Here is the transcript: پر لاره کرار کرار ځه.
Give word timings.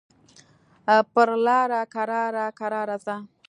پر 1.13 1.29
لاره 1.45 1.81
کرار 1.93 2.35
کرار 2.59 2.89
ځه. 3.05 3.15